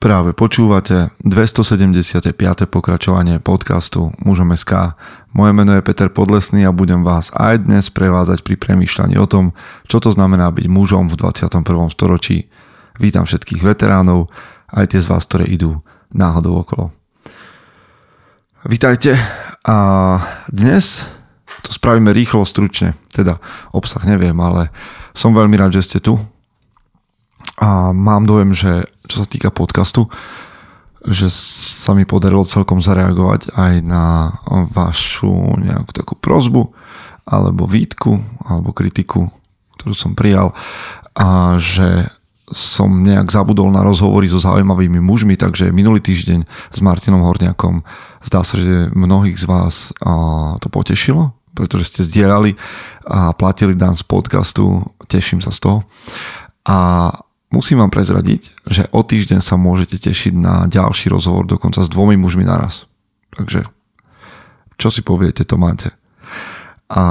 [0.00, 2.32] Práve počúvate 275.
[2.72, 4.96] pokračovanie podcastu Mužom SK.
[5.36, 9.52] Moje meno je Peter Podlesný a budem vás aj dnes prevádzať pri premýšľaní o tom,
[9.84, 11.52] čo to znamená byť mužom v 21.
[11.92, 12.48] storočí.
[12.96, 14.32] Vítam všetkých veteránov,
[14.72, 15.84] aj tie z vás, ktoré idú
[16.16, 16.96] náhodou okolo.
[18.64, 19.20] Vítajte
[19.68, 19.76] a
[20.48, 21.04] dnes
[21.60, 23.36] to spravíme rýchlo, stručne, teda
[23.76, 24.72] obsah neviem, ale
[25.12, 26.16] som veľmi rád, že ste tu
[27.60, 30.06] a mám dojem, že čo sa týka podcastu,
[31.02, 34.36] že sa mi podarilo celkom zareagovať aj na
[34.70, 36.70] vašu nejakú takú prozbu
[37.26, 39.26] alebo výtku alebo kritiku,
[39.80, 40.54] ktorú som prijal
[41.18, 42.06] a že
[42.50, 47.86] som nejak zabudol na rozhovory so zaujímavými mužmi, takže minulý týždeň s Martinom Horniakom
[48.26, 49.94] zdá sa, že mnohých z vás
[50.58, 52.58] to potešilo, pretože ste zdieľali
[53.06, 55.78] a platili dan z podcastu, teším sa z toho.
[56.66, 57.08] A
[57.50, 62.14] Musím vám prezradiť, že o týždeň sa môžete tešiť na ďalší rozhovor dokonca s dvomi
[62.14, 62.86] mužmi naraz.
[63.34, 63.66] Takže
[64.78, 65.90] čo si poviete, to máte.
[66.90, 67.02] A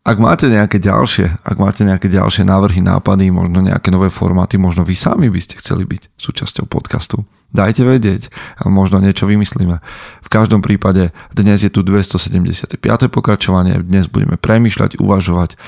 [0.00, 4.80] ak máte nejaké ďalšie, ak máte nejaké ďalšie návrhy, nápady, možno nejaké nové formáty, možno
[4.80, 9.76] vy sami by ste chceli byť súčasťou podcastu, dajte vedieť a možno niečo vymyslíme.
[10.24, 12.80] V každom prípade dnes je tu 275.
[13.12, 15.60] pokračovanie, dnes budeme premýšľať, uvažovať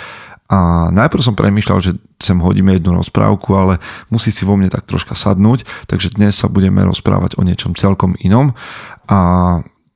[0.52, 3.80] a najprv som premýšľal, že sem hodíme jednu rozprávku, ale
[4.12, 8.12] musí si vo mne tak troška sadnúť, takže dnes sa budeme rozprávať o niečom celkom
[8.20, 8.52] inom
[9.08, 9.18] a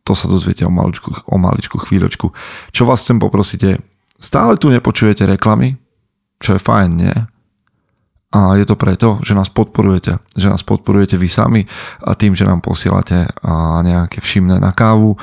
[0.00, 2.32] to sa dozviete o maličku, o maličku chvíľočku.
[2.72, 3.76] Čo vás chcem poprosiť
[4.16, 5.76] stále tu nepočujete reklamy,
[6.40, 7.16] čo je fajn, nie?
[8.36, 10.20] A je to preto, že nás podporujete.
[10.36, 11.62] Že nás podporujete vy sami
[12.04, 13.28] a tým, že nám posielate
[13.84, 15.16] nejaké všimné na kávu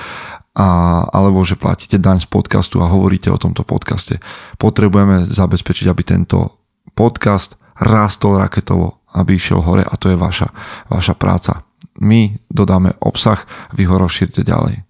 [0.53, 4.21] a, alebo že platíte daň z podcastu a hovoríte o tomto podcaste.
[4.61, 6.61] Potrebujeme zabezpečiť, aby tento
[6.93, 10.53] podcast rástol raketovo, aby išiel hore a to je vaša,
[10.93, 11.65] vaša práca.
[11.97, 13.41] My dodáme obsah,
[13.73, 14.85] vy ho rozšírte ďalej.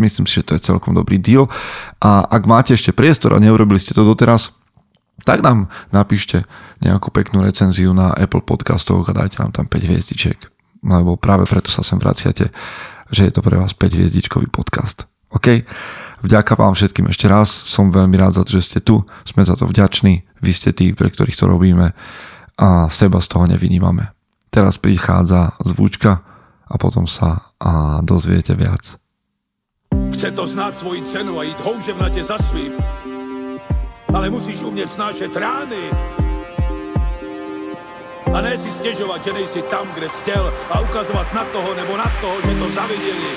[0.00, 1.52] Myslím si, že to je celkom dobrý deal.
[2.00, 4.56] A ak máte ešte priestor a neurobili ste to doteraz,
[5.22, 6.48] tak nám napíšte
[6.80, 10.40] nejakú peknú recenziu na Apple podcastoch a dajte nám tam 5 hviezdičiek.
[10.82, 12.50] Lebo práve preto sa sem vraciate
[13.12, 15.04] že je to pre vás 5 hviezdičkový podcast.
[15.32, 15.62] OK?
[16.22, 19.58] Vďaka vám všetkým ešte raz, som veľmi rád za to, že ste tu, sme za
[19.58, 21.92] to vďační, vy ste tí, pre ktorých to robíme
[22.58, 24.14] a seba z toho nevynímame.
[24.52, 26.22] Teraz prichádza zvučka
[26.68, 28.96] a potom sa a dozviete viac.
[30.12, 32.72] Chce to znát svoji cenu a jít houževnatě za svým.
[34.14, 35.90] Ale musíš umět snášet rány
[38.32, 41.96] a ne si stěžovat, že nejsi tam, kde jsi chtěl a ukazovat na toho nebo
[41.96, 43.32] na toho, že to zaviděli.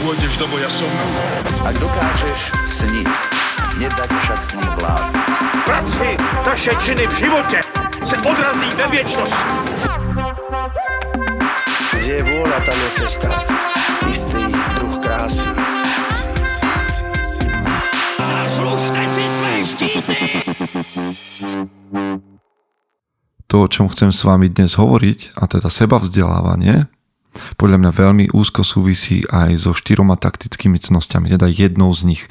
[0.00, 0.88] Pôjdeš do boja som.
[1.60, 3.12] Ak dokážeš sniť,
[3.76, 5.12] nedať však snom vlád.
[5.68, 7.60] Práci, taše činy v životě
[8.04, 9.44] se odrazí ve věčnosti.
[12.00, 13.28] Kde je vôľa, tam je cesta.
[14.08, 14.42] Istý
[14.80, 15.52] druh krásy.
[18.18, 20.16] Zaslužte si své štíty!
[23.50, 26.86] To, o čom chcem s vami dnes hovoriť, a teda seba vzdelávanie,
[27.58, 32.22] podľa mňa veľmi úzko súvisí aj so štyroma taktickými cnosťami, teda jednou z nich.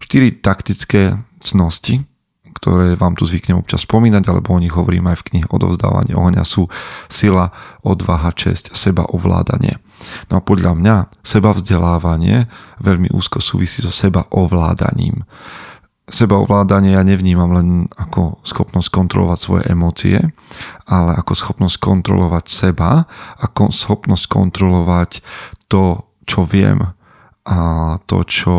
[0.00, 2.08] Štyri taktické cnosti,
[2.56, 6.44] ktoré vám tu zvyknem občas spomínať, alebo o nich hovorím aj v knihe Odovzdávanie ohňa
[6.48, 6.72] sú
[7.12, 7.52] sila,
[7.84, 9.80] odvaha, česť seba ovládanie.
[10.32, 12.48] No a podľa mňa seba vzdelávanie
[12.80, 15.28] veľmi úzko súvisí so seba ovládaním
[16.04, 20.18] sebaovládanie ja nevnímam len ako schopnosť kontrolovať svoje emócie,
[20.84, 23.08] ale ako schopnosť kontrolovať seba,
[23.40, 25.24] ako schopnosť kontrolovať
[25.72, 26.84] to, čo viem
[27.44, 27.58] a
[28.04, 28.54] to, čo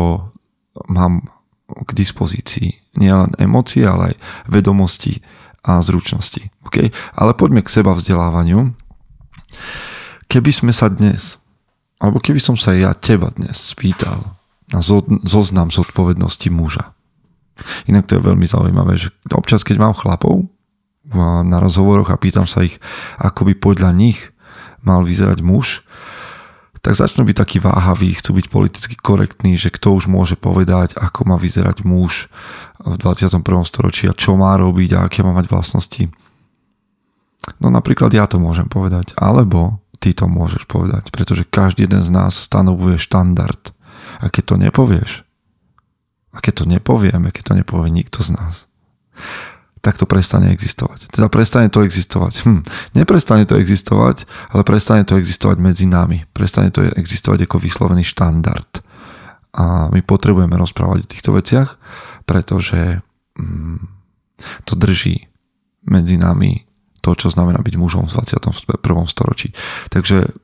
[0.90, 1.30] mám
[1.66, 2.98] k dispozícii.
[2.98, 4.16] Nie len emócie, ale aj
[4.50, 5.22] vedomosti
[5.66, 6.50] a zručnosti.
[6.66, 6.94] Okay?
[7.14, 8.74] Ale poďme k seba vzdelávaniu.
[10.26, 11.38] Keby sme sa dnes,
[11.98, 14.38] alebo keby som sa ja teba dnes spýtal
[14.74, 14.82] na
[15.22, 16.95] zoznam zodpovednosti muža,
[17.88, 20.48] Inak to je veľmi zaujímavé, že občas, keď mám chlapov
[21.46, 22.82] na rozhovoroch a pýtam sa ich,
[23.16, 24.34] ako by podľa nich
[24.82, 25.86] mal vyzerať muž,
[26.86, 31.26] tak začnú byť takí váhaví, chcú byť politicky korektní, že kto už môže povedať, ako
[31.26, 32.30] má vyzerať muž
[32.78, 33.42] v 21.
[33.66, 36.06] storočí a čo má robiť a aké má mať vlastnosti.
[37.58, 42.10] No napríklad ja to môžem povedať, alebo ty to môžeš povedať, pretože každý jeden z
[42.14, 43.74] nás stanovuje štandard.
[44.22, 45.25] A keď to nepovieš,
[46.36, 48.68] a keď to nepovieme, keď to nepovie nikto z nás,
[49.80, 51.14] tak to prestane existovať.
[51.14, 52.42] Teda prestane to existovať.
[52.42, 52.62] Hm,
[52.98, 56.26] neprestane to existovať, ale prestane to existovať medzi nami.
[56.34, 58.82] Prestane to existovať ako vyslovený štandard.
[59.56, 61.78] A my potrebujeme rozprávať o týchto veciach,
[62.26, 63.00] pretože
[63.38, 63.78] hm,
[64.66, 65.30] to drží
[65.86, 66.66] medzi nami
[66.98, 68.50] to, čo znamená byť mužom v 21.
[69.06, 69.54] storočí.
[69.94, 70.34] Takže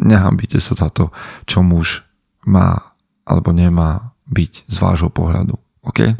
[0.00, 1.12] nehambíte sa za to,
[1.44, 2.00] čo muž
[2.48, 2.96] má
[3.28, 5.54] alebo nemá byť z vášho pohľadu.
[5.86, 6.14] OK?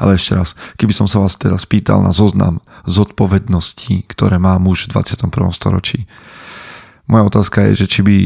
[0.00, 4.88] Ale ešte raz, keby som sa vás teraz spýtal na zoznam zodpovedností, ktoré má muž
[4.88, 5.28] v 21.
[5.52, 6.08] storočí,
[7.08, 8.16] moja otázka je, že či by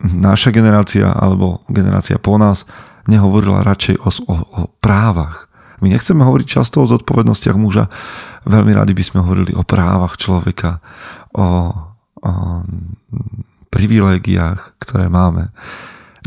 [0.00, 2.64] naša generácia alebo generácia po nás
[3.04, 5.48] nehovorila radšej o, o, o právach.
[5.80, 7.88] My nechceme hovoriť často o zodpovednostiach muža,
[8.44, 10.80] veľmi radi by sme hovorili o právach človeka,
[11.32, 11.72] o,
[12.20, 12.32] o
[13.72, 15.52] privilégiách, ktoré máme.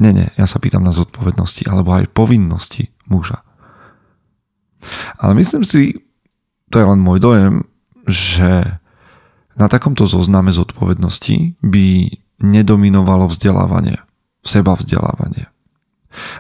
[0.02, 3.46] Nie, nie, ja sa pýtam na zodpovednosti alebo aj povinnosti muža.
[5.22, 6.02] Ale myslím si,
[6.74, 7.64] to je len môj dojem,
[8.10, 8.82] že
[9.54, 12.10] na takomto zozname zodpovednosti by
[12.42, 14.02] nedominovalo vzdelávanie,
[14.42, 15.48] seba vzdelávanie.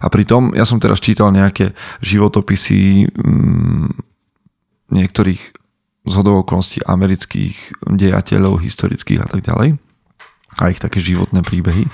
[0.01, 3.89] A pritom, ja som teraz čítal nejaké životopisy mm,
[4.94, 5.41] niektorých
[6.05, 9.79] zhodov okolností amerických dejateľov, historických a tak ďalej.
[10.59, 11.89] A ich také životné príbehy.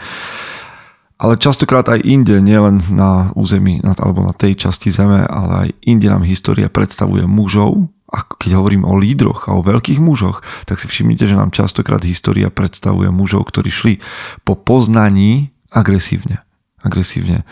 [1.19, 6.07] Ale častokrát aj inde, nielen na území alebo na tej časti zeme, ale aj inde
[6.07, 10.89] nám história predstavuje mužov, a keď hovorím o lídroch a o veľkých mužoch, tak si
[10.89, 13.93] všimnite, že nám častokrát história predstavuje mužov, ktorí šli
[14.41, 16.41] po poznaní agresívne
[16.83, 17.43] agresívne.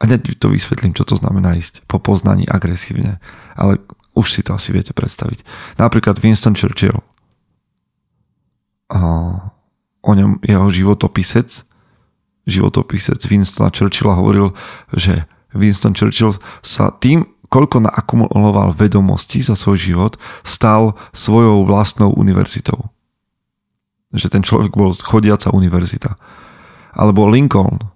[0.00, 3.20] A hneď to vysvetlím, čo to znamená ísť po poznaní agresívne.
[3.56, 3.80] Ale
[4.16, 5.44] už si to asi viete predstaviť.
[5.80, 7.00] Napríklad Winston Churchill.
[10.04, 11.64] O ňom jeho životopisec
[12.44, 14.52] životopisec Winstona Churchilla hovoril,
[14.92, 15.24] že
[15.56, 20.12] Winston Churchill sa tým, koľko naakumuloval vedomostí za svoj život,
[20.42, 22.90] stal svojou vlastnou univerzitou.
[24.10, 26.18] Že ten človek bol chodiaca univerzita.
[26.94, 27.94] Alebo Lincoln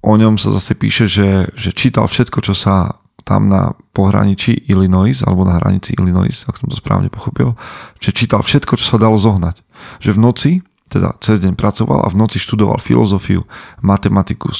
[0.00, 5.14] o ňom sa zase píše, že, že čítal všetko, čo sa tam na pohraničí Illinois,
[5.22, 7.54] alebo na hranici Illinois, ak som to správne pochopil,
[8.00, 9.60] že čítal všetko, čo sa dalo zohnať.
[10.00, 10.52] Že v noci,
[10.90, 13.46] teda cez deň pracoval a v noci študoval filozofiu,
[13.80, 14.50] matematiku,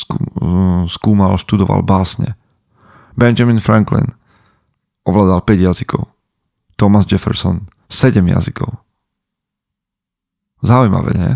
[0.87, 2.39] skúmal, študoval básne.
[3.19, 4.15] Benjamin Franklin
[5.03, 6.07] ovládal 5 jazykov.
[6.79, 8.79] Thomas Jefferson 7 jazykov.
[10.63, 11.33] Zaujímavé, nie?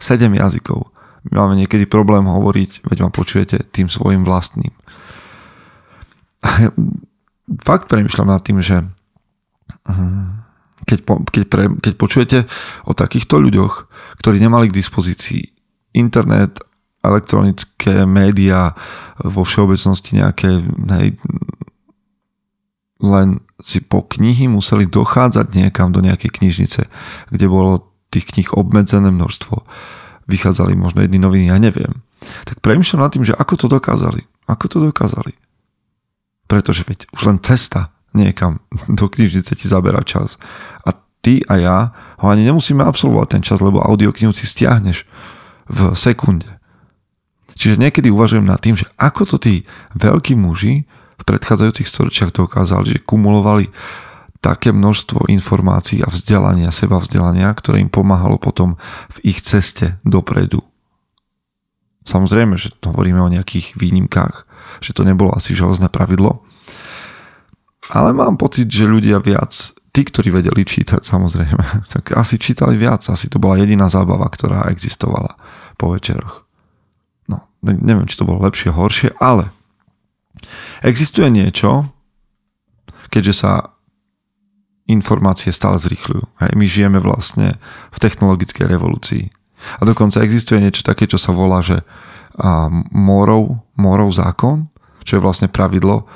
[0.00, 0.88] 7 jazykov
[1.28, 4.72] my máme niekedy problém hovoriť, veď ma počujete, tým svojim vlastným.
[7.68, 8.88] Fakt premyšľam nad tým, že
[9.84, 10.40] hm,
[10.86, 12.38] keď, po, keď, pre, keď počujete
[12.86, 13.74] o takýchto ľuďoch,
[14.20, 15.42] ktorí nemali k dispozícii
[15.96, 16.60] internet,
[17.00, 18.76] elektronické médiá,
[19.20, 20.60] vo všeobecnosti nejaké,
[21.00, 21.16] hej,
[23.00, 23.28] len
[23.64, 26.82] si po knihy museli dochádzať niekam do nejakej knižnice,
[27.32, 29.64] kde bolo tých kníh obmedzené množstvo
[30.30, 32.06] vychádzali možno jedny noviny, ja neviem.
[32.46, 34.22] Tak premýšľam nad tým, že ako to dokázali.
[34.46, 35.34] Ako to dokázali.
[36.46, 40.36] Pretože veď už len cesta niekam do knižnice ti zabera čas.
[40.86, 41.78] A ty a ja
[42.20, 45.04] ho ani nemusíme absolvovať ten čas, lebo audioknihu si stiahneš
[45.70, 46.48] v sekunde.
[47.60, 49.54] Čiže niekedy uvažujem nad tým, že ako to tí
[49.92, 50.88] veľkí muži
[51.20, 53.68] v predchádzajúcich storočiach dokázali, že kumulovali
[54.40, 58.80] také množstvo informácií a vzdelania, seba vzdelania, ktoré im pomáhalo potom
[59.20, 60.64] v ich ceste dopredu.
[62.08, 64.48] Samozrejme, že hovoríme o nejakých výnimkách,
[64.80, 66.40] že to nebolo asi železné pravidlo,
[67.90, 69.52] ale mám pocit, že ľudia viac,
[69.90, 71.64] tí, ktorí vedeli čítať samozrejme,
[71.94, 75.34] tak asi čítali viac, asi to bola jediná zábava, ktorá existovala
[75.74, 76.46] po večeroch.
[77.26, 79.50] No, neviem, či to bolo lepšie, horšie, ale
[80.86, 81.90] existuje niečo,
[83.10, 83.52] keďže sa
[84.90, 86.24] informácie stále zrýchľujú.
[86.42, 87.62] Hej, my žijeme vlastne
[87.94, 89.30] v technologickej revolúcii.
[89.78, 91.86] A dokonca existuje niečo také, čo sa volá, že
[92.90, 94.66] morov, morov zákon,
[95.04, 96.08] čo je vlastne pravidlo,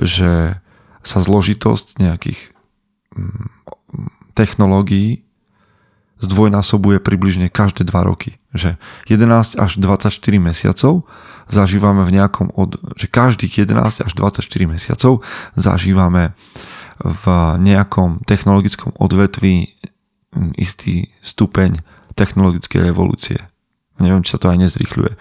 [0.00, 0.62] že
[1.02, 2.40] sa zložitosť nejakých
[3.14, 3.46] mm,
[4.32, 5.26] technológií
[6.22, 8.38] zdvojnásobuje približne každé 2 roky.
[8.54, 8.78] Že
[9.10, 11.02] 11 až 24 mesiacov
[11.50, 15.26] zažívame v nejakom od, že každých 11 až 24 mesiacov
[15.58, 16.38] zažívame
[17.02, 17.24] v
[17.58, 19.74] nejakom technologickom odvetví
[20.54, 21.82] istý stupeň
[22.14, 23.42] technologickej revolúcie.
[23.98, 25.12] Neviem, či sa to aj nezrýchľuje.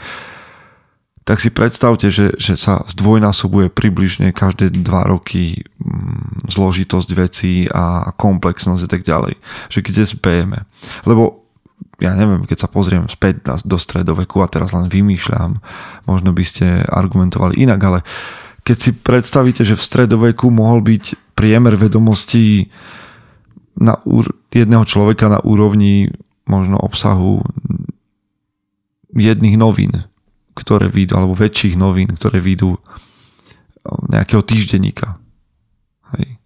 [1.22, 8.10] Tak si predstavte, že, že sa zdvojnásobuje približne každé dva roky mm, zložitosť vecí a
[8.18, 9.38] komplexnosť a tak ďalej.
[9.70, 10.60] Že kde spejeme.
[11.06, 11.46] Lebo
[12.02, 15.62] ja neviem, keď sa pozriem späť do stredoveku a teraz len vymýšľam,
[16.10, 18.00] možno by ste argumentovali inak, ale
[18.66, 22.74] keď si predstavíte, že v stredoveku mohol byť priemer vedomostí
[23.78, 26.14] na úr- jedného človeka na úrovni
[26.46, 27.42] možno obsahu
[29.14, 30.10] jedných novín,
[30.54, 32.76] ktoré vyjdú, alebo väčších novín, ktoré vyjdú
[34.12, 35.18] nejakého týždenníka.
[36.14, 36.38] Hej.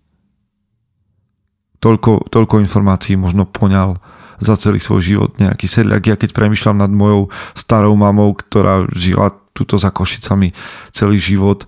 [1.85, 3.97] toľko, toľko informácií možno poňal
[4.41, 6.03] za celý svoj život nejaký sedliak.
[6.05, 10.51] Ja keď premyšľam nad mojou starou mamou, ktorá žila tuto za Košicami
[10.91, 11.63] celý život,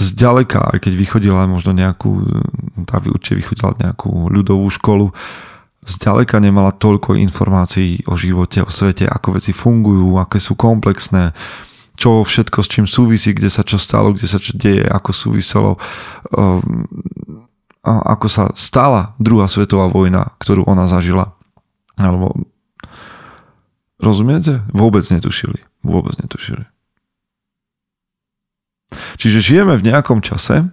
[0.00, 2.24] zďaleka, aj keď vychodila možno nejakú,
[2.88, 5.12] tá určite vychodila nejakú ľudovú školu,
[5.90, 11.34] zďaleka nemala toľko informácií o živote, o svete, ako veci fungujú, aké sú komplexné,
[12.00, 15.72] čo všetko s čím súvisí, kde sa čo stalo, kde sa čo deje, ako súviselo,
[16.32, 16.88] um,
[17.84, 21.36] ako sa stala druhá svetová vojna, ktorú ona zažila.
[22.00, 22.32] Alebo
[24.00, 24.64] rozumiete?
[24.72, 25.60] Vôbec netušili.
[25.84, 26.64] Vôbec netušili.
[29.20, 30.72] Čiže žijeme v nejakom čase,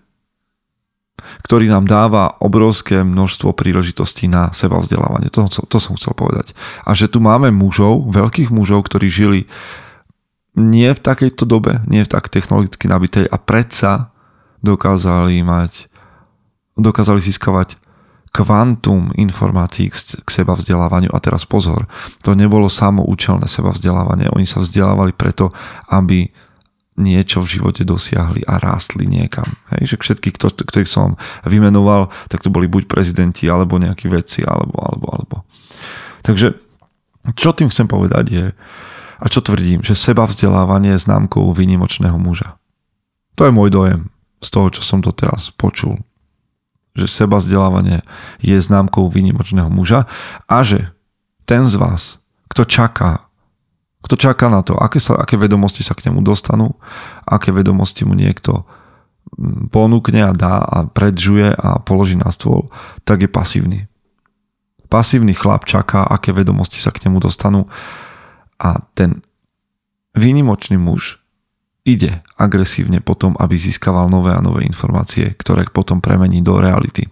[1.46, 5.30] ktorý nám dáva obrovské množstvo príležitostí na seba vzdelávanie.
[5.34, 6.58] To, to som chcel povedať.
[6.84, 9.42] A že tu máme mužov, veľkých mužov, ktorí žili
[10.58, 14.10] nie v takejto dobe, nie v tak technologicky nabitej a predsa
[14.66, 15.86] dokázali mať,
[16.74, 17.78] dokázali získavať
[18.34, 21.14] kvantum informácií k seba vzdelávaniu.
[21.14, 21.90] A teraz pozor,
[22.22, 24.30] to nebolo samoučelné seba vzdelávanie.
[24.34, 25.54] Oni sa vzdelávali preto,
[25.90, 26.30] aby
[26.98, 29.46] niečo v živote dosiahli a rástli niekam.
[29.70, 34.82] Hej, že všetky, ktorých som vymenoval, tak to boli buď prezidenti, alebo nejakí vedci, alebo,
[34.82, 35.36] alebo, alebo.
[36.26, 36.58] Takže,
[37.38, 38.46] čo tým chcem povedať je,
[39.18, 42.58] a čo tvrdím, že seba vzdelávanie je známkou výnimočného muža.
[43.38, 44.02] To je môj dojem
[44.42, 45.98] z toho, čo som to teraz počul
[46.98, 48.02] že seba vzdelávanie
[48.42, 50.10] je známkou výnimočného muža
[50.50, 50.90] a že
[51.46, 52.18] ten z vás,
[52.50, 53.27] kto čaká,
[54.08, 56.80] kto čaká na to, aké, sa, aké vedomosti sa k nemu dostanú,
[57.28, 58.64] aké vedomosti mu niekto
[59.36, 62.72] mm, ponúkne a dá a predžuje a položí na stôl,
[63.04, 63.80] tak je pasívny.
[64.88, 67.68] Pasívny chlap čaká, aké vedomosti sa k nemu dostanú
[68.56, 69.20] a ten
[70.16, 71.20] výnimočný muž
[71.84, 77.12] ide agresívne potom, aby získaval nové a nové informácie, ktoré potom premení do reality.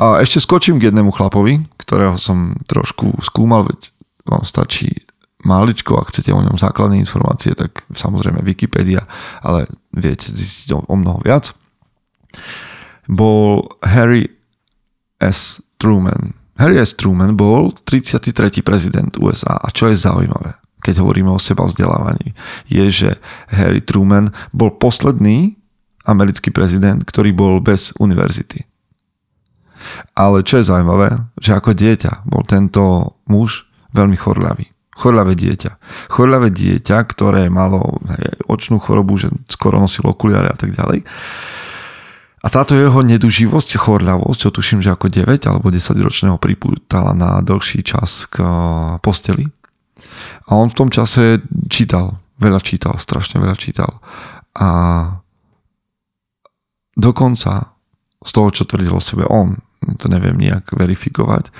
[0.00, 3.92] A ešte skočím k jednému chlapovi, ktorého som trošku skúmal, veď
[4.24, 5.04] vám stačí
[5.42, 9.06] máličko, ak chcete o ňom základné informácie, tak samozrejme Wikipedia,
[9.42, 11.54] ale viete zistiť o mnoho viac.
[13.10, 14.30] Bol Harry
[15.18, 15.60] S.
[15.76, 16.34] Truman.
[16.56, 16.94] Harry S.
[16.94, 18.62] Truman bol 33.
[18.62, 19.58] prezident USA.
[19.58, 20.62] A čo je zaujímavé?
[20.82, 22.34] keď hovoríme o seba vzdelávaní,
[22.66, 23.10] je, že
[23.54, 25.54] Harry Truman bol posledný
[26.02, 28.66] americký prezident, ktorý bol bez univerzity.
[30.18, 34.71] Ale čo je zaujímavé, že ako dieťa bol tento muž veľmi chorľavý.
[34.92, 35.70] Chorľavé dieťa.
[36.12, 41.02] Chorľavé dieťa, ktoré malo hej, očnú chorobu, že skoro nosil okuliare a tak ďalej.
[42.42, 47.38] A táto jeho neduživosť, chorľavosť, čo tuším, že ako 9 alebo 10 ročného pripútala na
[47.38, 48.42] dlhší čas k
[48.98, 49.46] posteli,
[50.50, 54.02] a on v tom čase čítal, veľa čítal, strašne veľa čítal.
[54.58, 54.68] A
[56.98, 57.78] dokonca
[58.22, 59.56] z toho, čo tvrdil o sebe on,
[59.98, 61.50] to neviem nejak verifikovať,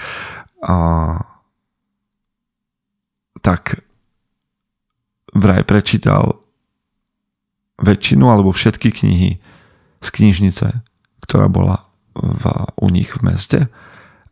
[0.62, 0.74] a
[3.40, 3.80] tak
[5.32, 6.42] vraj prečítal
[7.80, 9.30] väčšinu alebo všetky knihy
[10.02, 10.66] z knižnice,
[11.24, 12.44] ktorá bola v,
[12.76, 13.60] u nich v meste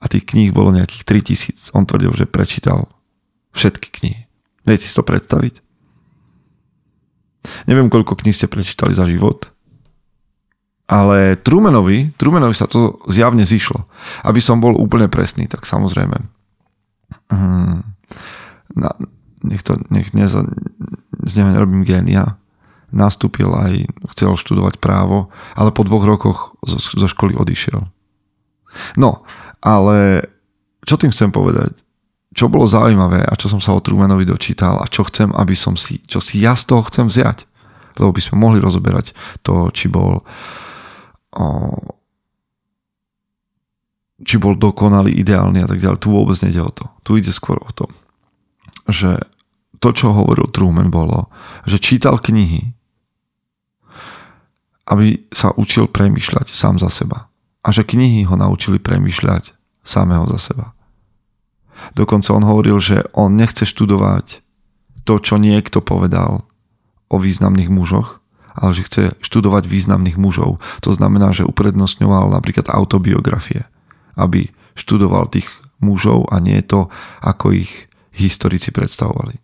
[0.01, 1.73] a tých kníh bolo nejakých 3000.
[1.73, 2.93] On tvrdil, že prečítal
[3.57, 4.23] všetky knihy.
[4.69, 5.65] Viete si to predstaviť?
[7.65, 9.49] Neviem, koľko kníh ste prečítali za život,
[10.91, 13.87] ale Trumanovi, Trumanovi sa to zjavne zišlo.
[14.27, 16.19] Aby som bol úplne presný, tak samozrejme.
[17.31, 17.90] Hmm,
[18.75, 18.95] na,
[19.43, 20.45] nech to, nech neza,
[21.25, 22.37] nerobím génia.
[22.91, 23.87] Nastúpil aj,
[24.17, 27.87] chcel študovať právo, ale po dvoch rokoch zo, zo školy odišiel.
[28.99, 29.23] No,
[29.63, 30.27] ale
[30.83, 31.79] čo tým chcem povedať?
[32.31, 35.75] čo bolo zaujímavé a čo som sa o Trumanovi dočítal a čo chcem, aby som
[35.75, 37.43] si, čo si ja z toho chcem vziať.
[37.99, 39.13] Lebo by sme mohli rozoberať
[39.43, 40.23] to, či bol
[41.35, 41.47] o,
[44.23, 45.99] či bol dokonalý, ideálny a tak ďalej.
[45.99, 46.85] Tu vôbec nejde o to.
[47.03, 47.91] Tu ide skôr o to,
[48.93, 49.25] že
[49.81, 51.33] to, čo hovoril Truman, bolo,
[51.65, 52.77] že čítal knihy,
[54.91, 57.31] aby sa učil premýšľať sám za seba.
[57.65, 59.57] A že knihy ho naučili premýšľať
[59.87, 60.67] samého za seba.
[61.97, 64.45] Dokonca on hovoril, že on nechce študovať
[65.09, 66.45] to, čo niekto povedal
[67.09, 68.21] o významných mužoch,
[68.53, 70.61] ale že chce študovať významných mužov.
[70.85, 73.65] To znamená, že uprednostňoval napríklad autobiografie,
[74.19, 75.49] aby študoval tých
[75.81, 76.93] mužov a nie to,
[77.25, 79.39] ako ich historici predstavovali.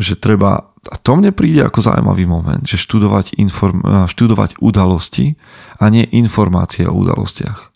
[0.00, 5.36] Že treba, a to mne príde ako zaujímavý moment, že študovať, inform, študovať udalosti
[5.76, 7.70] a nie informácie o udalostiach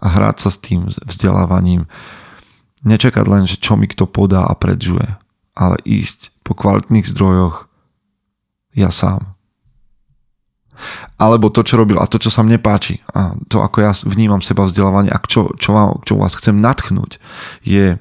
[0.00, 1.88] a hrať sa s tým vzdelávaním.
[2.86, 5.16] Nečakať len, že čo mi kto podá a predžuje,
[5.56, 7.66] ale ísť po kvalitných zdrojoch
[8.76, 9.35] ja sám.
[11.16, 14.40] Alebo to, čo robil a to, čo sa mne páči a to, ako ja vnímam
[14.40, 17.18] seba vzdelávanie a čo, čo, vám, čo vás chcem natchnúť,
[17.66, 17.96] je,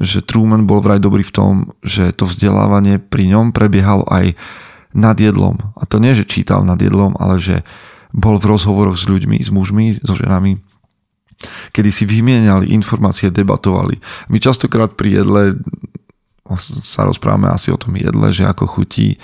[0.00, 4.34] že Truman bol vraj dobrý v tom, že to vzdelávanie pri ňom prebiehalo aj
[4.96, 5.60] nad jedlom.
[5.76, 7.62] A to nie, že čítal nad jedlom, ale že
[8.10, 10.58] bol v rozhovoroch s ľuďmi, s mužmi, so ženami,
[11.76, 14.00] kedy si vymieniali informácie, debatovali.
[14.32, 15.42] My častokrát pri jedle
[16.82, 19.20] sa rozprávame asi o tom jedle, že ako chutí,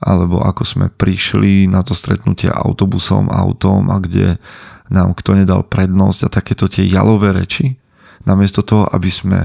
[0.00, 4.36] alebo ako sme prišli na to stretnutie autobusom, autom a kde
[4.92, 7.74] nám kto nedal prednosť a takéto tie jalové reči,
[8.28, 9.38] namiesto toho, aby sme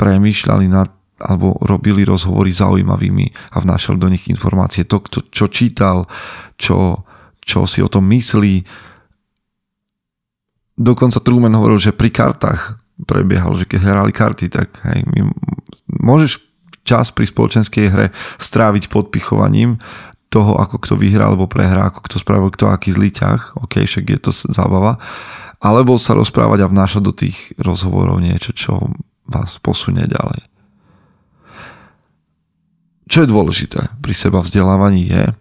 [0.00, 0.88] premýšľali nad
[1.20, 4.88] alebo robili rozhovory zaujímavými a vnášali do nich informácie.
[4.88, 6.08] To, to čo čítal,
[6.56, 7.04] čo,
[7.44, 8.64] čo si o tom myslí.
[10.80, 15.04] Dokonca Truman hovoril, že pri kartách prebiehal, že keď hrali karty, tak hej,
[16.00, 16.40] môžeš
[16.86, 18.06] čas pri spoločenskej hre
[18.40, 19.78] stráviť podpichovaním
[20.30, 24.04] toho, ako kto vyhrá alebo prehrá, ako kto spravil kto aký zlý ťah, ok, však
[24.06, 25.02] je to zábava,
[25.58, 28.94] alebo sa rozprávať a vnášať do tých rozhovorov niečo, čo
[29.26, 30.46] vás posunie ďalej.
[33.10, 35.34] Čo je dôležité pri seba vzdelávaní je,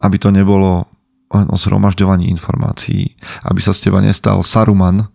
[0.00, 0.88] aby to nebolo
[1.28, 5.12] len o zhromažďovaní informácií, aby sa z teba nestal Saruman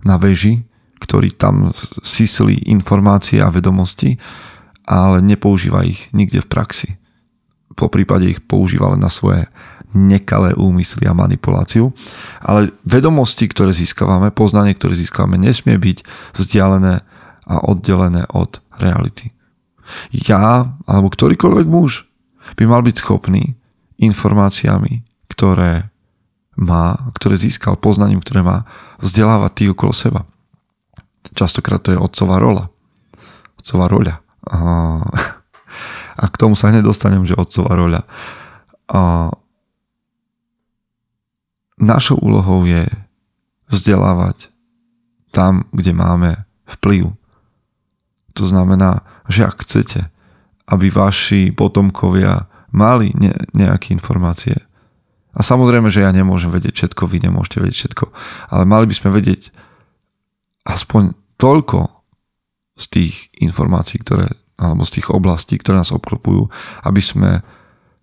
[0.00, 0.64] na veži,
[1.04, 4.16] ktorý tam syslí informácie a vedomosti,
[4.88, 6.88] ale nepoužíva ich nikde v praxi.
[7.76, 9.44] Po prípade ich používa len na svoje
[9.92, 11.92] nekalé úmysly a manipuláciu.
[12.40, 15.98] Ale vedomosti, ktoré získavame, poznanie, ktoré získavame, nesmie byť
[16.40, 17.04] vzdialené
[17.48, 19.36] a oddelené od reality
[20.12, 22.06] ja alebo ktorýkoľvek muž
[22.56, 23.56] by mal byť schopný
[23.98, 25.90] informáciami, ktoré
[26.58, 28.66] má, ktoré získal poznaním, ktoré má,
[28.98, 30.20] vzdelávať tých okolo seba.
[31.34, 32.64] Častokrát to je otcová rola.
[33.58, 34.18] Otcová roľa.
[34.48, 38.02] A k tomu sa hneď dostanem, že otcová roľa.
[38.90, 39.30] A
[41.78, 42.88] našou úlohou je
[43.70, 44.50] vzdelávať
[45.30, 46.30] tam, kde máme
[46.66, 47.14] vplyv.
[48.34, 50.08] To znamená, že ak chcete,
[50.68, 54.56] aby vaši potomkovia mali ne, nejaké informácie.
[55.32, 58.04] A samozrejme, že ja nemôžem vedieť všetko, vy nemôžete vedieť všetko,
[58.52, 59.54] ale mali by sme vedieť
[60.66, 61.97] aspoň toľko
[62.78, 66.46] z tých informácií, ktoré, alebo z tých oblastí, ktoré nás obklopujú,
[66.86, 67.30] aby sme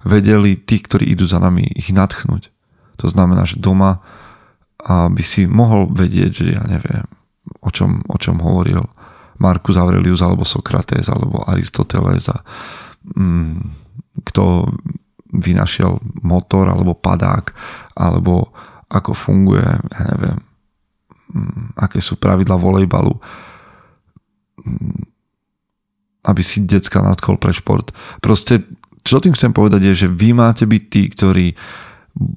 [0.06, 2.54] vedeli tí, ktorí idú za nami, ich natchnúť.
[3.02, 4.04] To znamená, že doma
[4.86, 7.06] aby si mohol vedieť, že ja neviem,
[7.66, 8.86] o čom, o čom hovoril
[9.42, 12.38] Marcus Aurelius alebo Sokrates alebo Aristoteles a
[13.18, 13.58] mm,
[14.32, 14.70] kto
[15.36, 17.52] vynašiel motor alebo padák
[17.98, 18.54] alebo
[18.86, 20.38] ako funguje, ja neviem,
[21.34, 23.18] mm, aké sú pravidla volejbalu,
[26.26, 27.94] aby si decka nadkol pre šport.
[28.18, 28.66] Proste,
[29.06, 31.48] čo tým chcem povedať je, že vy máte byť tí, ktorí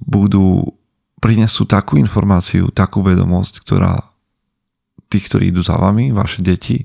[0.04, 0.76] budú
[1.18, 3.94] prinesú takú informáciu, takú vedomosť, ktorá
[5.08, 6.84] tých, ktorí idú za vami, vaše deti,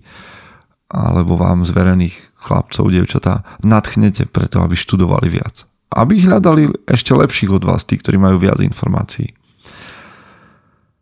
[0.87, 5.67] alebo vám zverených chlapcov, devčatá, nadchnete preto, aby študovali viac.
[5.93, 9.35] Aby hľadali ešte lepších od vás, tí, ktorí majú viac informácií.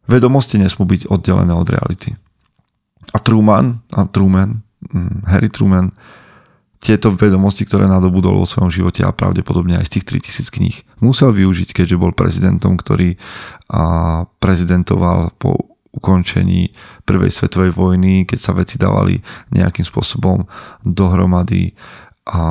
[0.09, 2.17] Vedomosti nesmú byť oddelené od reality.
[3.09, 4.61] A Truman, a Truman,
[4.93, 5.91] hm, Harry Truman,
[6.81, 11.29] tieto vedomosti, ktoré nadobudol vo svojom živote a pravdepodobne aj z tých 3000 kníh, musel
[11.29, 13.21] využiť, keďže bol prezidentom, ktorý
[14.41, 16.73] prezidentoval po ukončení
[17.05, 19.21] prvej svetovej vojny, keď sa veci dávali
[19.53, 20.49] nejakým spôsobom
[20.81, 21.77] dohromady.
[22.25, 22.41] A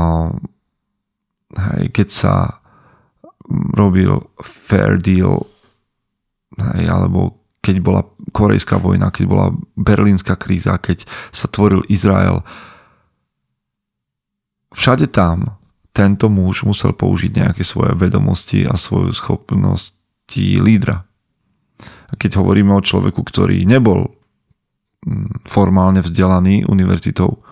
[1.74, 2.32] hej, keď sa
[3.74, 5.42] robil fair deal
[6.54, 12.42] hej, alebo keď bola korejská vojna, keď bola berlínska kríza, keď sa tvoril Izrael.
[14.70, 21.02] Všade tam tento muž musel použiť nejaké svoje vedomosti a svoju schopnosti lídra.
[22.10, 24.10] A keď hovoríme o človeku, ktorý nebol
[25.06, 27.42] mm, formálne vzdelaný univerzitou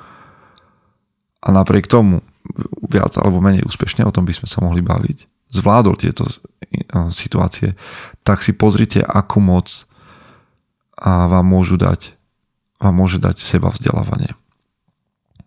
[1.43, 2.23] a napriek tomu
[2.89, 6.33] viac alebo menej úspešne, o tom by sme sa mohli baviť, zvládol tieto e,
[7.13, 7.77] situácie,
[8.25, 9.88] tak si pozrite, akú moc
[10.99, 12.19] a vám môžu dať,
[12.83, 14.35] vám môže dať seba vzdelávanie.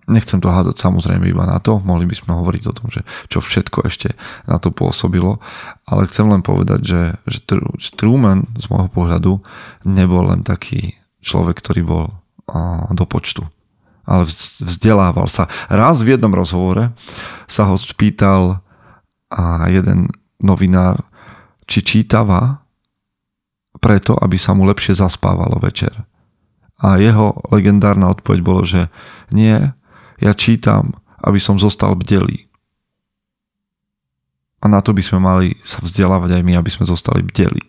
[0.09, 3.39] Nechcem to hádzať samozrejme iba na to, mohli by sme hovoriť o tom, že čo
[3.39, 4.17] všetko ešte
[4.49, 5.39] na to pôsobilo,
[5.87, 7.39] ale chcem len povedať, že, že
[7.95, 9.39] Truman z môjho pohľadu
[9.87, 12.05] nebol len taký človek, ktorý bol
[12.91, 13.47] do počtu,
[14.03, 15.47] ale vzdelával sa.
[15.71, 16.91] Raz v jednom rozhovore
[17.47, 18.59] sa ho spýtal
[19.31, 20.11] a jeden
[20.43, 21.07] novinár,
[21.69, 22.65] či čítava
[23.81, 25.91] preto, aby sa mu lepšie zaspávalo večer.
[26.81, 28.93] A jeho legendárna odpoveď bolo, že
[29.33, 29.57] nie,
[30.21, 32.45] ja čítam, aby som zostal bdelý.
[34.61, 37.65] A na to by sme mali sa vzdelávať aj my, aby sme zostali bdeli.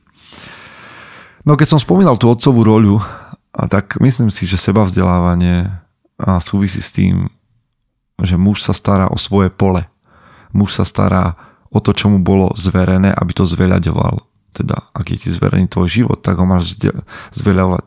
[1.49, 3.01] No keď som spomínal tú otcovú roľu,
[3.53, 5.69] a tak myslím si, že seba vzdelávanie
[6.17, 7.29] a súvisí s tým,
[8.21, 9.85] že muž sa stará o svoje pole.
[10.53, 11.37] Muž sa stará
[11.73, 14.32] o to, čo mu bolo zverené, aby to zveľaďoval.
[14.53, 16.77] Teda, ak je ti zverený tvoj život, tak ho máš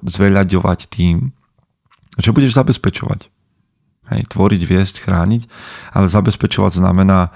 [0.04, 1.30] zveľaďovať, tým,
[2.17, 3.30] že budeš zabezpečovať.
[4.06, 5.49] Hej, tvoriť, viesť, chrániť,
[5.93, 7.34] ale zabezpečovať znamená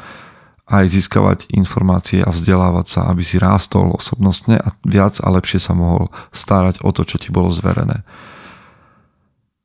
[0.70, 5.74] aj získavať informácie a vzdelávať sa, aby si rástol osobnostne a viac a lepšie sa
[5.74, 8.06] mohol starať o to, čo ti bolo zverené.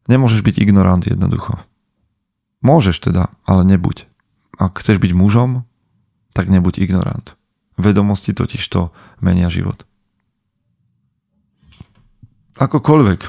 [0.09, 1.61] Nemôžeš byť ignorant jednoducho.
[2.65, 4.09] Môžeš teda, ale nebuď.
[4.57, 5.69] Ak chceš byť mužom,
[6.33, 7.37] tak nebuď ignorant.
[7.75, 9.83] Vedomosti totiž to menia život.
[12.55, 13.21] Akokoľvek.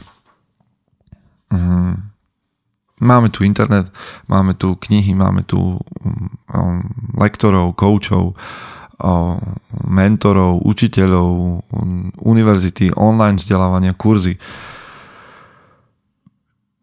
[1.53, 2.13] Mhm.
[2.95, 3.91] Máme tu internet,
[4.31, 6.79] máme tu knihy, máme tu um,
[7.19, 8.39] lektorov, koučov,
[9.03, 9.35] um,
[9.83, 11.27] mentorov, učiteľov,
[11.75, 14.39] um, univerzity, online vzdelávania, kurzy.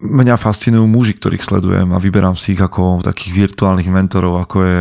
[0.04, 4.78] Mňa fascinujú muži, ktorých sledujem a vyberám si ich ako takých virtuálnych mentorov, ako je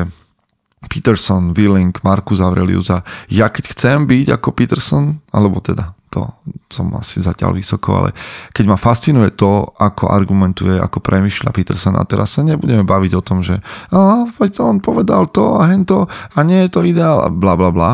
[0.89, 6.27] Peterson, Willing, Markus Aurelius a ja keď chcem byť ako Peterson, alebo teda to
[6.67, 8.09] som asi zatiaľ vysoko, ale
[8.51, 13.23] keď ma fascinuje to, ako argumentuje, ako premyšľa Peterson a teraz sa nebudeme baviť o
[13.23, 13.63] tom, že
[13.95, 14.27] a,
[14.59, 17.91] on povedal to a hento a nie je to ideál a bla bla bla,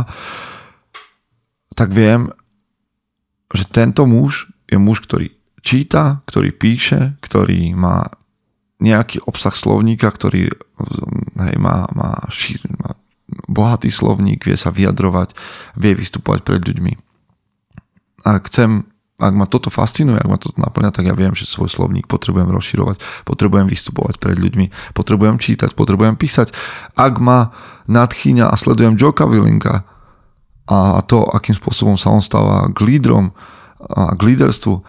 [1.78, 2.34] tak viem,
[3.54, 5.30] že tento muž je muž, ktorý
[5.62, 8.10] číta, ktorý píše, ktorý má
[8.78, 10.54] nejaký obsah slovníka, ktorý
[11.42, 12.94] hej, má, má, šír, má
[13.50, 15.34] bohatý slovník, vie sa vyjadrovať,
[15.76, 17.08] vie vystupovať pred ľuďmi
[18.28, 18.84] ak chcem,
[19.18, 22.52] ak ma toto fascinuje, ak ma toto naplňa, tak ja viem, že svoj slovník potrebujem
[22.52, 26.54] rozširovať, potrebujem vystupovať pred ľuďmi, potrebujem čítať, potrebujem písať.
[27.00, 27.56] Ak ma
[27.88, 29.88] nadchýňa a sledujem Joka Willinga
[30.68, 33.32] a to, akým spôsobom sa on stáva k lídrom
[33.80, 34.84] a k líderstvu,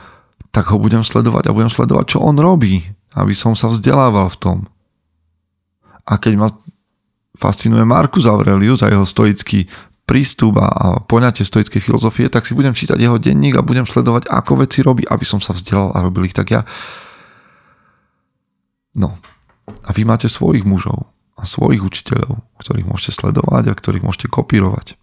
[0.50, 2.82] tak ho budem sledovať a budem sledovať, čo on robí,
[3.18, 4.58] aby som sa vzdelával v tom.
[6.08, 6.48] A keď ma
[7.36, 9.68] fascinuje Markus Aurelius a jeho stoický
[10.08, 14.64] prístup a poňatie stoickej filozofie, tak si budem čítať jeho denník a budem sledovať, ako
[14.64, 16.64] veci robí, aby som sa vzdelal a robil ich tak ja.
[18.96, 19.20] No.
[19.84, 24.96] A vy máte svojich mužov a svojich učiteľov, ktorých môžete sledovať a ktorých môžete kopírovať.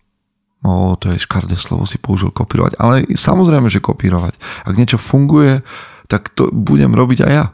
[0.65, 2.81] O, to je škardé slovo, si použil kopírovať.
[2.81, 4.33] Ale samozrejme, že kopírovať.
[4.65, 5.61] Ak niečo funguje,
[6.09, 7.45] tak to budem robiť aj ja.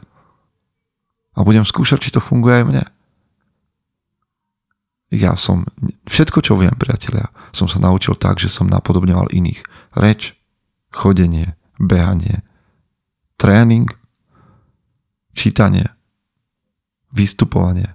[1.32, 2.84] A budem skúšať, či to funguje aj mne
[5.12, 5.68] ja som,
[6.08, 9.60] všetko čo viem, priatelia, som sa naučil tak, že som napodobňoval iných.
[9.92, 10.32] Reč,
[10.88, 12.40] chodenie, behanie,
[13.36, 13.92] tréning,
[15.36, 15.92] čítanie,
[17.12, 17.92] vystupovanie.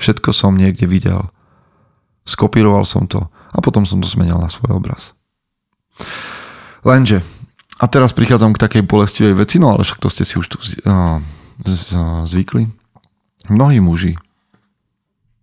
[0.00, 1.28] Všetko som niekde videl.
[2.24, 5.12] Skopíroval som to a potom som to zmenil na svoj obraz.
[6.88, 7.20] Lenže,
[7.76, 10.56] a teraz prichádzam k takej bolestivej veci, no ale však to ste si už tu
[11.64, 12.70] zvykli.
[13.48, 14.14] Mnohí muži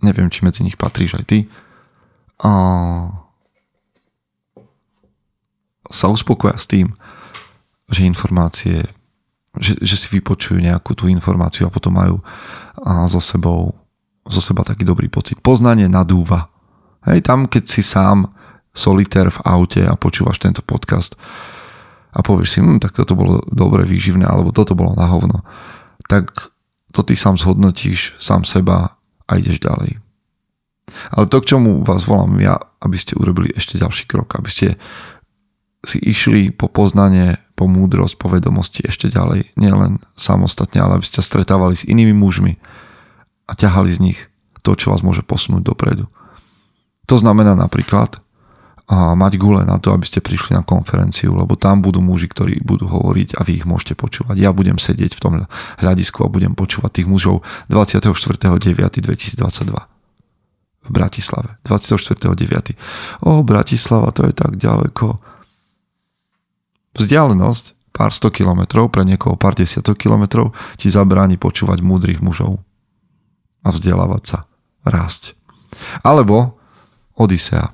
[0.06, 1.40] neviem, či medzi nich patríš aj ty,
[2.38, 2.52] a
[5.90, 6.94] sa uspokoja s tým,
[7.90, 8.86] že informácie,
[9.56, 12.20] že, že si vypočujú nejakú tú informáciu a potom majú
[12.82, 13.74] a so sebou
[14.26, 15.38] zo seba taký dobrý pocit.
[15.38, 16.50] Poznanie nadúva.
[17.06, 18.34] Hej, tam keď si sám
[18.74, 21.14] solitér v aute a počúvaš tento podcast
[22.10, 25.46] a povieš si, hm, tak toto bolo dobre výživné, alebo toto bolo na hovno,
[26.06, 26.54] tak
[26.96, 28.96] to ty sám zhodnotíš sám seba
[29.28, 30.00] a ideš ďalej.
[31.12, 34.68] Ale to, k čomu vás volám ja, aby ste urobili ešte ďalší krok, aby ste
[35.86, 41.22] si išli po poznanie, po múdrosť, po vedomosti ešte ďalej, nielen samostatne, ale aby ste
[41.22, 42.58] stretávali s inými mužmi
[43.46, 44.20] a ťahali z nich
[44.66, 46.10] to, čo vás môže posunúť dopredu.
[47.06, 48.18] To znamená napríklad
[48.86, 52.62] a mať gule na to, aby ste prišli na konferenciu, lebo tam budú muži, ktorí
[52.62, 54.38] budú hovoriť a vy ich môžete počúvať.
[54.38, 55.50] Ja budem sedieť v tom
[55.82, 57.42] hľadisku a budem počúvať tých mužov
[57.74, 59.74] 24.9.2022
[60.86, 61.58] v Bratislave.
[61.66, 63.26] 24.9.
[63.26, 65.18] O, Bratislava, to je tak ďaleko.
[66.94, 72.62] Vzdialenosť pár sto kilometrov, pre niekoho pár desiatok kilometrov, ti zabráni počúvať múdrych mužov
[73.66, 74.46] a vzdelávať sa,
[74.86, 75.34] rásť.
[76.04, 76.60] Alebo
[77.16, 77.72] Odisea.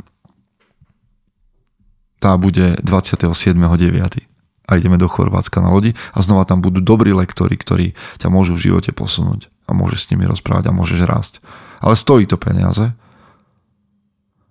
[2.21, 4.29] Tá bude 27.9.
[4.69, 8.55] A ideme do Chorvátska na lodi a znova tam budú dobrí lektori, ktorí ťa môžu
[8.55, 11.33] v živote posunúť a môžeš s nimi rozprávať a môžeš rásť.
[11.81, 12.93] Ale stojí to peniaze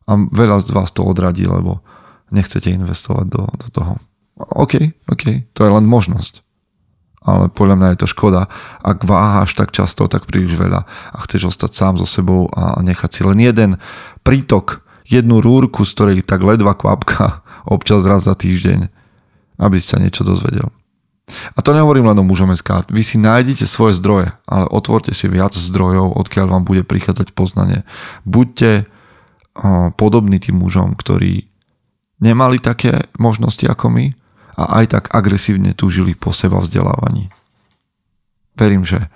[0.05, 1.81] a veľa z vás to odradí, lebo
[2.35, 3.95] nechcete investovať do, do toho.
[4.37, 6.43] OK, OK, to je len možnosť.
[7.21, 8.49] Ale podľa mňa je to škoda,
[8.81, 13.11] ak váhaš tak často, tak príliš veľa a chceš ostať sám so sebou a nechať
[13.13, 13.77] si len jeden
[14.25, 14.81] prítok
[15.11, 17.43] jednu rúrku, z ktorej tak ledva kvapka
[17.75, 18.87] občas raz za týždeň,
[19.59, 20.71] aby si sa niečo dozvedel.
[21.55, 22.91] A to nehovorím len o mužom SK.
[22.91, 27.87] Vy si nájdete svoje zdroje, ale otvorte si viac zdrojov, odkiaľ vám bude prichádzať poznanie.
[28.27, 28.91] Buďte
[29.95, 31.47] podobní tým mužom, ktorí
[32.19, 34.07] nemali také možnosti ako my
[34.59, 37.31] a aj tak agresívne túžili po seba vzdelávaní.
[38.59, 39.07] Verím, že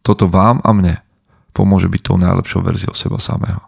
[0.00, 1.04] toto vám a mne
[1.52, 3.67] pomôže byť tou najlepšou verziou seba samého.